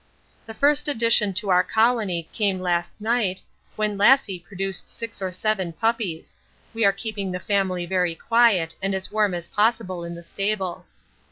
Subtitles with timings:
[0.47, 3.43] The first addition to our colony came last night,
[3.75, 6.33] when 'Lassie' produced six or seven puppies
[6.73, 10.85] we are keeping the family very quiet and as warm as possible in the stable.